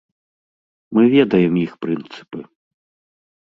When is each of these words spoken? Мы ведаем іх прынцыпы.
Мы 0.97 1.03
ведаем 1.15 1.53
іх 1.65 1.77
прынцыпы. 1.87 2.39